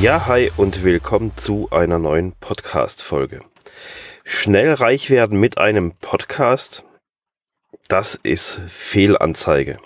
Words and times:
Ja, 0.00 0.26
hi 0.26 0.52
und 0.56 0.84
willkommen 0.84 1.36
zu 1.36 1.70
einer 1.72 1.98
neuen 1.98 2.32
Podcast-Folge. 2.38 3.40
Schnell 4.22 4.72
reich 4.72 5.10
werden 5.10 5.40
mit 5.40 5.58
einem 5.58 5.90
Podcast, 5.96 6.84
das 7.88 8.14
ist 8.14 8.60
Fehlanzeige. 8.68 9.80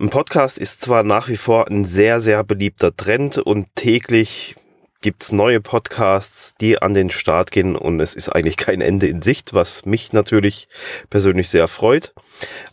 Ein 0.00 0.08
Podcast 0.08 0.56
ist 0.56 0.80
zwar 0.80 1.02
nach 1.02 1.28
wie 1.28 1.36
vor 1.36 1.68
ein 1.68 1.84
sehr, 1.84 2.18
sehr 2.18 2.44
beliebter 2.44 2.96
Trend 2.96 3.36
und 3.36 3.66
täglich 3.74 4.56
gibt's 5.02 5.32
neue 5.32 5.60
Podcasts, 5.60 6.54
die 6.54 6.80
an 6.80 6.94
den 6.94 7.10
Start 7.10 7.50
gehen 7.50 7.76
und 7.76 8.00
es 8.00 8.16
ist 8.16 8.30
eigentlich 8.30 8.56
kein 8.56 8.80
Ende 8.80 9.06
in 9.06 9.20
Sicht, 9.20 9.52
was 9.52 9.84
mich 9.84 10.14
natürlich 10.14 10.66
persönlich 11.10 11.50
sehr 11.50 11.68
freut. 11.68 12.14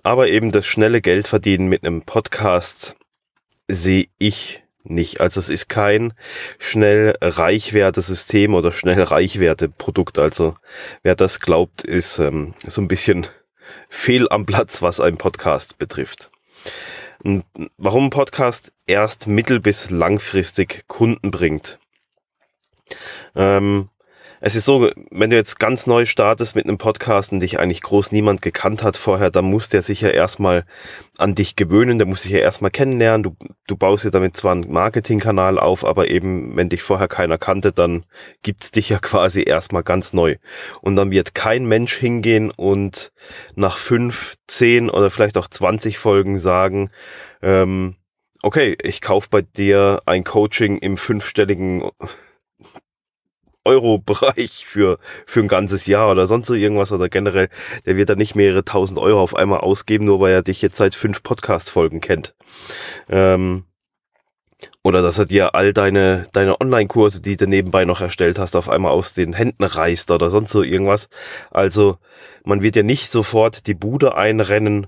Aber 0.02 0.30
eben 0.30 0.50
das 0.50 0.66
schnelle 0.66 1.02
Geldverdienen 1.02 1.68
mit 1.68 1.86
einem 1.86 2.04
Podcast 2.04 2.96
sehe 3.68 4.08
ich 4.18 4.61
nicht. 4.84 5.22
Also 5.22 5.40
es 5.40 5.50
ist 5.50 5.70
kein 5.70 6.14
schnell 6.60 7.16
Reichwerte-System 7.22 8.54
oder 8.54 8.72
schnell 8.72 9.02
Reichwerte-Produkt. 9.02 10.20
Also 10.20 10.56
wer 11.04 11.16
das 11.16 11.40
glaubt, 11.40 11.84
ist 11.84 12.20
ähm, 12.20 12.54
so 12.68 12.82
ein 12.82 12.88
bisschen 12.88 13.28
fehl 13.90 14.28
am 14.30 14.46
Platz, 14.46 14.82
was 14.82 15.00
ein 15.00 15.18
Podcast 15.18 15.78
betrifft. 15.78 16.32
Warum 17.78 18.06
ein 18.06 18.10
Podcast 18.10 18.74
erst 18.88 19.28
mittel- 19.28 19.60
bis 19.60 19.92
langfristig 19.92 20.86
Kunden 20.88 21.30
bringt. 21.30 21.78
Ähm, 23.36 23.90
es 24.44 24.56
ist 24.56 24.66
so, 24.66 24.90
wenn 25.12 25.30
du 25.30 25.36
jetzt 25.36 25.60
ganz 25.60 25.86
neu 25.86 26.06
startest 26.06 26.56
mit 26.56 26.66
einem 26.66 26.80
Podcast 26.80 27.32
und 27.32 27.42
dich 27.42 27.60
eigentlich 27.60 27.84
groß 27.84 28.12
niemand 28.12 28.42
gekannt 28.42 28.82
hat 28.82 28.98
vorher, 28.98 29.30
dann 29.30 29.46
muss 29.46 29.70
der 29.70 29.84
sich 29.84 30.02
ja 30.02 30.10
erstmal 30.10 30.66
an 31.20 31.36
dich 31.36 31.56
gewöhnen, 31.56 32.00
der 32.00 32.08
muss 32.08 32.24
sich 32.24 32.32
ja 32.32 32.40
erstmal 32.40 32.72
kennenlernen. 32.72 33.22
Du, 33.22 33.36
du 33.68 33.78
baust 33.78 34.04
dir 34.04 34.10
damit 34.10 34.36
zwar 34.36 34.54
einen 34.54 34.72
Marketingkanal 34.72 35.60
auf, 35.60 35.86
aber 35.86 36.10
eben, 36.10 36.56
wenn 36.56 36.70
dich 36.70 36.82
vorher 36.82 37.08
keiner 37.08 37.38
kannte, 37.38 37.72
dann 37.72 38.04
gibt's 38.42 38.72
dich 38.72 38.90
ja 38.90 38.98
quasi 39.02 39.44
erstmal 39.44 39.84
ganz 39.84 40.12
neu. 40.12 40.38
Und 40.82 40.96
dann 40.96 41.12
wird 41.12 41.36
kein 41.36 41.66
Mensch 41.66 41.96
hingehen 41.96 42.50
und 42.50 43.12
nach 43.56 43.78
fünf, 43.78 44.38
zehn 44.48 44.90
oder 44.90 45.12
vielleicht 45.12 45.38
auch 45.38 45.50
zwanzig 45.50 46.00
Folgen 46.00 46.40
sagen, 46.40 46.90
ähm, 47.44 47.96
okay, 48.42 48.76
ich 48.82 49.02
kauf 49.02 49.30
bei 49.30 49.44
dir 49.44 50.02
ein 50.08 50.24
Coaching 50.24 50.80
im 50.80 50.98
fünfstelligen 50.98 51.84
Euro-Bereich 53.66 54.66
für, 54.66 54.98
für 55.26 55.42
ein 55.42 55.48
ganzes 55.48 55.86
Jahr 55.86 56.12
oder 56.12 56.28
sonst 56.28 56.48
so 56.48 56.54
irgendwas 56.54 56.92
oder 56.92 57.10
generell, 57.10 57.50
der 57.86 57.98
wird 57.98 58.10
da 58.10 58.16
nicht 58.16 58.36
mehrere 58.36 58.66
tausend 58.66 59.00
Euro 59.00 59.22
auf 59.22 59.36
einmal 59.36 59.60
ausgeben, 59.60 60.06
nur 60.06 60.20
weil 60.20 60.34
er 60.34 60.44
dich 60.44 60.62
jetzt 60.62 60.78
seit 60.78 60.96
fünf 60.96 61.24
Podcast-Folgen 61.24 62.02
kennt. 62.02 62.36
Ähm, 63.10 63.66
oder 64.84 65.02
dass 65.02 65.20
er 65.20 65.26
dir 65.26 65.54
all 65.56 65.74
deine, 65.74 66.28
deine 66.34 66.60
Online-Kurse, 66.60 67.22
die 67.22 67.38
du 67.38 67.48
nebenbei 67.48 67.86
noch 67.86 68.02
erstellt 68.02 68.40
hast, 68.40 68.56
auf 68.56 68.70
einmal 68.70 68.92
aus 68.92 69.14
den 69.14 69.34
Händen 69.34 69.64
reißt 69.64 70.12
oder 70.12 70.30
sonst 70.30 70.52
so 70.52 70.64
irgendwas. 70.64 71.08
Also 71.52 71.98
man 72.44 72.62
wird 72.62 72.76
ja 72.76 72.84
nicht 72.84 73.10
sofort 73.10 73.68
die 73.68 73.76
Bude 73.76 74.16
einrennen 74.16 74.88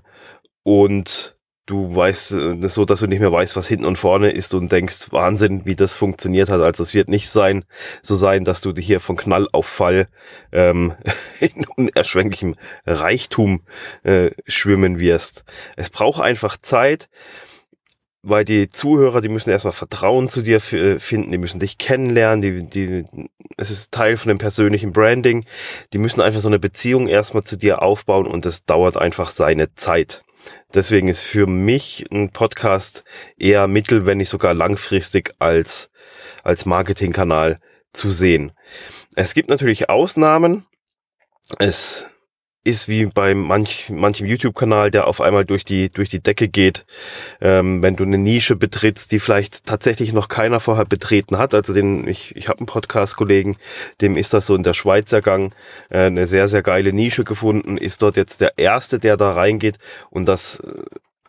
und 0.64 1.36
du 1.66 1.94
weißt, 1.94 2.32
äh, 2.32 2.68
so 2.68 2.84
dass 2.84 3.00
du 3.00 3.06
nicht 3.06 3.20
mehr 3.20 3.32
weißt, 3.32 3.56
was 3.56 3.68
hinten 3.68 3.86
und 3.86 3.96
vorne 3.96 4.30
ist 4.30 4.54
und 4.54 4.70
denkst, 4.70 5.12
Wahnsinn, 5.12 5.64
wie 5.64 5.76
das 5.76 5.94
funktioniert 5.94 6.48
hat. 6.48 6.60
Also 6.60 6.82
es 6.82 6.94
wird 6.94 7.08
nicht 7.08 7.30
sein, 7.30 7.64
so 8.02 8.16
sein, 8.16 8.44
dass 8.44 8.60
du 8.60 8.72
hier 8.74 9.00
von 9.00 9.16
Knall 9.16 9.48
auf 9.52 9.66
Fall 9.66 10.08
ähm, 10.52 10.94
in 11.40 11.66
unerschwänglichem 11.76 12.54
Reichtum 12.86 13.62
äh, 14.02 14.30
schwimmen 14.46 14.98
wirst. 14.98 15.44
Es 15.76 15.90
braucht 15.90 16.22
einfach 16.22 16.58
Zeit, 16.58 17.08
weil 18.22 18.44
die 18.44 18.70
Zuhörer, 18.70 19.20
die 19.20 19.28
müssen 19.28 19.50
erstmal 19.50 19.74
Vertrauen 19.74 20.28
zu 20.28 20.42
dir 20.42 20.56
äh, 20.72 20.98
finden, 20.98 21.30
die 21.30 21.38
müssen 21.38 21.60
dich 21.60 21.78
kennenlernen, 21.78 22.40
die, 22.40 22.68
die, 22.68 23.28
es 23.56 23.70
ist 23.70 23.92
Teil 23.92 24.16
von 24.16 24.28
dem 24.28 24.38
persönlichen 24.38 24.92
Branding. 24.92 25.44
Die 25.92 25.98
müssen 25.98 26.22
einfach 26.22 26.40
so 26.40 26.48
eine 26.48 26.58
Beziehung 26.58 27.06
erstmal 27.06 27.44
zu 27.44 27.56
dir 27.56 27.82
aufbauen 27.82 28.26
und 28.26 28.46
das 28.46 28.64
dauert 28.64 28.96
einfach 28.96 29.30
seine 29.30 29.74
Zeit. 29.74 30.24
Deswegen 30.74 31.08
ist 31.08 31.22
für 31.22 31.46
mich 31.46 32.06
ein 32.10 32.30
Podcast 32.30 33.04
eher 33.36 33.66
mittel, 33.66 34.06
wenn 34.06 34.18
nicht 34.18 34.28
sogar 34.28 34.54
langfristig 34.54 35.34
als, 35.38 35.90
als 36.42 36.66
Marketingkanal 36.66 37.58
zu 37.92 38.10
sehen. 38.10 38.52
Es 39.14 39.34
gibt 39.34 39.50
natürlich 39.50 39.88
Ausnahmen. 39.88 40.66
Es 41.58 42.06
ist 42.64 42.88
wie 42.88 43.04
bei 43.06 43.34
manch, 43.34 43.90
manchem 43.90 44.26
YouTube-Kanal, 44.26 44.90
der 44.90 45.06
auf 45.06 45.20
einmal 45.20 45.44
durch 45.44 45.64
die, 45.64 45.90
durch 45.90 46.08
die 46.08 46.20
Decke 46.20 46.48
geht. 46.48 46.86
Ähm, 47.40 47.82
wenn 47.82 47.94
du 47.94 48.04
eine 48.04 48.16
Nische 48.16 48.56
betrittst, 48.56 49.12
die 49.12 49.20
vielleicht 49.20 49.66
tatsächlich 49.66 50.14
noch 50.14 50.28
keiner 50.28 50.60
vorher 50.60 50.86
betreten 50.86 51.36
hat. 51.36 51.54
Also 51.54 51.74
den, 51.74 52.08
ich, 52.08 52.34
ich 52.34 52.48
habe 52.48 52.60
einen 52.60 52.66
Podcast-Kollegen, 52.66 53.56
dem 54.00 54.16
ist 54.16 54.32
das 54.32 54.46
so 54.46 54.54
in 54.54 54.62
der 54.62 54.72
Schweiz 54.74 55.12
ergangen, 55.12 55.54
äh, 55.90 56.06
eine 56.06 56.26
sehr, 56.26 56.48
sehr 56.48 56.62
geile 56.62 56.94
Nische 56.94 57.24
gefunden, 57.24 57.76
ist 57.76 58.00
dort 58.00 58.16
jetzt 58.16 58.40
der 58.40 58.56
Erste, 58.56 58.98
der 58.98 59.18
da 59.18 59.32
reingeht 59.32 59.78
und 60.10 60.26
das 60.26 60.60
äh, 60.60 60.82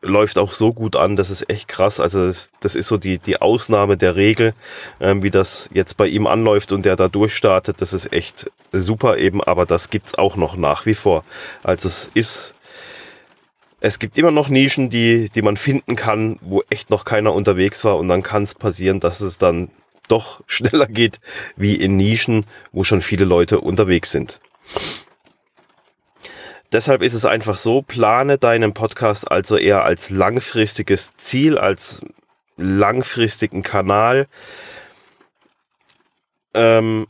läuft 0.06 0.38
auch 0.38 0.54
so 0.54 0.74
gut 0.74 0.96
an, 0.96 1.16
das 1.16 1.30
ist 1.30 1.50
echt 1.50 1.68
krass. 1.68 2.00
Also 2.00 2.32
das, 2.60 2.76
ist 2.76 2.88
so 2.88 2.98
die, 2.98 3.18
die 3.18 3.42
Ausnahme 3.42 3.98
der 3.98 4.16
Regel, 4.16 4.54
ähm, 5.00 5.24
wie 5.24 5.32
das 5.32 5.70
jetzt 5.74 5.98
bei 5.98 6.08
ihm 6.08 6.28
anläuft 6.28 6.72
und 6.72 6.86
der 6.86 6.96
da 6.96 7.08
durchstartet. 7.08 7.82
Das 7.82 7.94
ist 7.94 8.14
echt 8.14 8.52
super 8.72 9.18
eben, 9.18 9.44
aber 9.44 9.66
das 9.66 9.90
gibt's 9.90 10.16
auch 10.16 10.36
noch 10.36 10.56
nach 10.56 10.86
wie 10.86 10.94
vor. 10.94 11.24
Also 11.64 11.88
es 11.88 12.10
ist, 12.14 12.56
es 13.80 14.00
gibt 14.00 14.18
immer 14.18 14.32
noch 14.32 14.50
Nischen, 14.50 14.90
die, 14.90 15.30
die 15.30 15.42
man 15.42 15.58
finden 15.58 15.96
kann, 15.96 16.40
wo 16.42 16.64
echt 16.70 16.90
noch 16.90 17.06
keiner 17.06 17.34
unterwegs 17.34 17.84
war 17.84 17.98
und 17.98 18.08
dann 18.08 18.24
kann 18.24 18.44
es 18.44 18.56
passieren, 18.56 19.00
dass 19.00 19.22
es 19.22 19.38
dann 19.38 19.70
doch 20.08 20.42
schneller 20.48 20.88
geht 20.88 21.20
wie 21.56 21.76
in 21.76 21.98
Nischen, 21.98 22.46
wo 22.72 22.84
schon 22.84 23.02
viele 23.02 23.26
Leute 23.26 23.60
unterwegs 23.60 24.12
sind. 24.12 24.40
Deshalb 26.76 27.02
ist 27.04 27.14
es 27.14 27.24
einfach 27.24 27.56
so, 27.56 27.82
plane 27.82 28.38
deinen 28.38 28.74
Podcast 28.74 29.32
also 29.32 29.56
eher 29.56 29.86
als 29.86 30.10
langfristiges 30.10 31.16
Ziel, 31.16 31.58
als 31.58 32.02
langfristigen 32.58 33.64
Kanal, 33.64 34.28
ähm, 36.54 37.08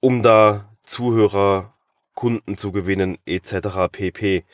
um 0.00 0.22
da 0.22 0.66
Zuhörer, 0.84 1.72
Kunden 2.14 2.58
zu 2.58 2.70
gewinnen, 2.70 3.16
etc. 3.24 3.88
pp. 3.90 4.44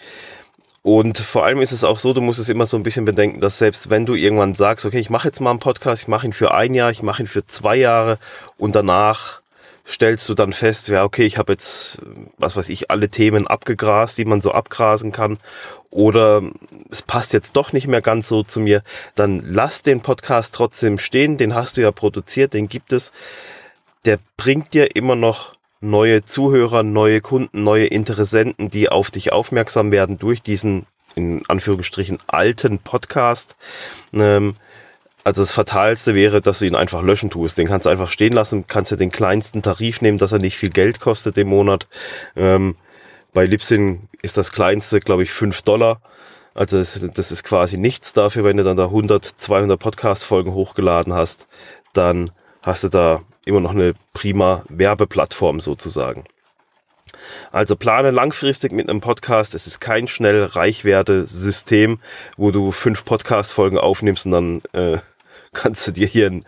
Und 0.82 1.18
vor 1.18 1.44
allem 1.44 1.60
ist 1.60 1.72
es 1.72 1.82
auch 1.82 1.98
so, 1.98 2.12
du 2.12 2.20
musst 2.20 2.38
es 2.38 2.48
immer 2.48 2.66
so 2.66 2.76
ein 2.76 2.84
bisschen 2.84 3.06
bedenken, 3.06 3.40
dass 3.40 3.58
selbst 3.58 3.90
wenn 3.90 4.06
du 4.06 4.14
irgendwann 4.14 4.54
sagst, 4.54 4.86
okay, 4.86 5.00
ich 5.00 5.10
mache 5.10 5.26
jetzt 5.26 5.40
mal 5.40 5.50
einen 5.50 5.58
Podcast, 5.58 6.02
ich 6.02 6.08
mache 6.08 6.28
ihn 6.28 6.32
für 6.32 6.54
ein 6.54 6.74
Jahr, 6.74 6.92
ich 6.92 7.02
mache 7.02 7.24
ihn 7.24 7.26
für 7.26 7.44
zwei 7.44 7.74
Jahre 7.74 8.20
und 8.56 8.76
danach 8.76 9.40
stellst 9.88 10.28
du 10.28 10.34
dann 10.34 10.52
fest, 10.52 10.88
ja, 10.88 11.02
okay, 11.02 11.24
ich 11.24 11.38
habe 11.38 11.52
jetzt, 11.52 11.98
was 12.36 12.56
weiß 12.56 12.68
ich, 12.68 12.90
alle 12.90 13.08
Themen 13.08 13.46
abgegrast, 13.46 14.18
die 14.18 14.26
man 14.26 14.40
so 14.40 14.52
abgrasen 14.52 15.12
kann. 15.12 15.38
Oder 15.90 16.42
es 16.90 17.00
passt 17.00 17.32
jetzt 17.32 17.56
doch 17.56 17.72
nicht 17.72 17.86
mehr 17.86 18.02
ganz 18.02 18.28
so 18.28 18.42
zu 18.42 18.60
mir, 18.60 18.82
dann 19.14 19.42
lass 19.44 19.82
den 19.82 20.02
Podcast 20.02 20.54
trotzdem 20.54 20.98
stehen, 20.98 21.38
den 21.38 21.54
hast 21.54 21.78
du 21.78 21.80
ja 21.80 21.90
produziert, 21.90 22.52
den 22.52 22.68
gibt 22.68 22.92
es. 22.92 23.12
Der 24.04 24.18
bringt 24.36 24.74
dir 24.74 24.94
immer 24.94 25.16
noch 25.16 25.54
neue 25.80 26.24
Zuhörer, 26.24 26.82
neue 26.82 27.22
Kunden, 27.22 27.62
neue 27.62 27.86
Interessenten, 27.86 28.68
die 28.68 28.90
auf 28.90 29.10
dich 29.10 29.32
aufmerksam 29.32 29.90
werden 29.90 30.18
durch 30.18 30.42
diesen, 30.42 30.84
in 31.14 31.42
Anführungsstrichen, 31.48 32.18
alten 32.26 32.78
Podcast. 32.78 33.56
Ähm, 34.12 34.56
also 35.28 35.42
das 35.42 35.52
Fatalste 35.52 36.14
wäre, 36.14 36.40
dass 36.40 36.60
du 36.60 36.64
ihn 36.64 36.74
einfach 36.74 37.02
löschen 37.02 37.28
tust. 37.28 37.58
Den 37.58 37.68
kannst 37.68 37.84
du 37.84 37.90
einfach 37.90 38.08
stehen 38.08 38.32
lassen, 38.32 38.66
kannst 38.66 38.92
du 38.92 38.96
den 38.96 39.10
kleinsten 39.10 39.60
Tarif 39.60 40.00
nehmen, 40.00 40.16
dass 40.16 40.32
er 40.32 40.38
nicht 40.38 40.56
viel 40.56 40.70
Geld 40.70 41.00
kostet 41.00 41.36
im 41.36 41.48
Monat. 41.48 41.86
Ähm, 42.34 42.76
bei 43.34 43.44
Libsyn 43.44 44.08
ist 44.22 44.38
das 44.38 44.52
kleinste, 44.52 45.00
glaube 45.00 45.24
ich, 45.24 45.30
5 45.30 45.60
Dollar. 45.60 46.00
Also 46.54 46.78
das, 46.78 46.98
das, 47.12 47.30
ist 47.30 47.44
quasi 47.44 47.76
nichts 47.76 48.14
dafür, 48.14 48.42
wenn 48.42 48.56
du 48.56 48.64
dann 48.64 48.78
da 48.78 48.84
100, 48.84 49.22
200 49.22 49.78
Podcast-Folgen 49.78 50.54
hochgeladen 50.54 51.12
hast, 51.12 51.46
dann 51.92 52.30
hast 52.62 52.84
du 52.84 52.88
da 52.88 53.20
immer 53.44 53.60
noch 53.60 53.72
eine 53.72 53.92
prima 54.14 54.64
Werbeplattform 54.70 55.60
sozusagen. 55.60 56.24
Also 57.52 57.76
plane 57.76 58.12
langfristig 58.12 58.72
mit 58.72 58.88
einem 58.88 59.02
Podcast. 59.02 59.54
Es 59.54 59.66
ist 59.66 59.78
kein 59.78 60.08
schnell 60.08 60.44
Reichwerte-System, 60.44 61.98
wo 62.38 62.50
du 62.50 62.72
fünf 62.72 63.04
Podcast-Folgen 63.04 63.76
aufnimmst 63.76 64.24
und 64.24 64.32
dann 64.32 64.62
äh, 64.72 64.98
kannst 65.52 65.86
du 65.86 65.92
dir 65.92 66.06
hier 66.06 66.42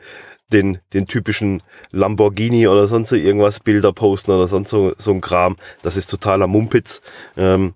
den, 0.53 0.79
den 0.93 1.07
typischen 1.07 1.63
Lamborghini 1.93 2.67
oder 2.67 2.87
sonst 2.87 3.11
so 3.11 3.17
irgendwas 3.17 3.61
Bilder 3.61 3.93
posten 3.93 4.33
oder 4.33 4.49
sonst 4.49 4.71
so, 4.71 4.93
so 4.99 5.13
ein 5.13 5.21
Kram. 5.21 5.57
Das 5.83 5.97
ist 5.97 6.11
totaler 6.11 6.47
Mumpitz. 6.47 7.01
Ähm, 7.37 7.75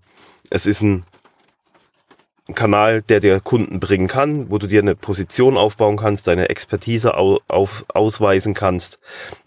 es 0.50 0.66
ist 0.66 0.82
ein 0.82 1.04
Kanal, 2.54 3.00
der 3.00 3.20
dir 3.20 3.40
Kunden 3.40 3.80
bringen 3.80 4.06
kann, 4.06 4.50
wo 4.50 4.58
du 4.58 4.66
dir 4.66 4.82
eine 4.82 4.94
Position 4.94 5.56
aufbauen 5.56 5.96
kannst, 5.96 6.26
deine 6.26 6.50
Expertise 6.50 7.16
au, 7.16 7.40
auf, 7.48 7.86
ausweisen 7.88 8.52
kannst. 8.52 8.98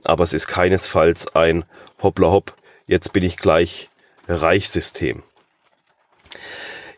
Aber 0.03 0.23
es 0.23 0.33
ist 0.33 0.47
keinesfalls 0.47 1.35
ein 1.35 1.63
Hoppla 2.01 2.31
Hopp, 2.31 2.55
jetzt 2.87 3.13
bin 3.13 3.23
ich 3.23 3.37
gleich 3.37 3.89
Reichsystem. 4.27 5.21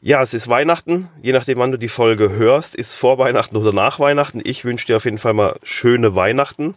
Ja, 0.01 0.21
es 0.21 0.33
ist 0.33 0.47
Weihnachten. 0.47 1.09
Je 1.21 1.33
nachdem, 1.33 1.59
wann 1.59 1.71
du 1.71 1.77
die 1.77 1.89
Folge 1.89 2.29
hörst, 2.29 2.73
ist 2.73 2.93
vor 2.93 3.17
Weihnachten 3.17 3.57
oder 3.57 3.73
nach 3.73 3.99
Weihnachten. 3.99 4.39
Ich 4.45 4.63
wünsche 4.63 4.85
dir 4.85 4.95
auf 4.95 5.03
jeden 5.03 5.17
Fall 5.17 5.33
mal 5.33 5.59
schöne 5.61 6.15
Weihnachten. 6.15 6.75